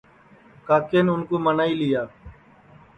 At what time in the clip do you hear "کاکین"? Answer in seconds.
0.67-1.07